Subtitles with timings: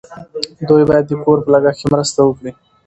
[0.67, 2.51] دوی باید د کور په لګښت کې مرسته وکړي.